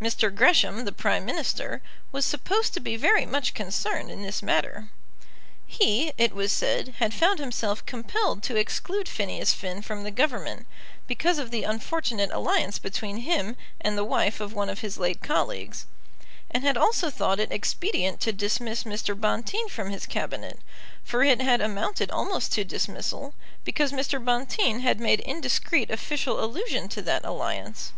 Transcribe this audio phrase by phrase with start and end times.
[0.00, 0.32] Mr.
[0.32, 1.82] Gresham, the Prime Minister,
[2.12, 4.90] was supposed to be very much concerned in this matter.
[5.66, 10.68] He, it was said, had found himself compelled to exclude Phineas Finn from the Government,
[11.08, 15.20] because of the unfortunate alliance between him and the wife of one of his late
[15.20, 15.86] colleagues,
[16.52, 19.18] and had also thought it expedient to dismiss Mr.
[19.20, 20.60] Bonteen from his Cabinet,
[21.02, 23.34] for it had amounted almost to dismissal,
[23.64, 24.24] because Mr.
[24.24, 27.92] Bonteen had made indiscreet official allusion to that alliance.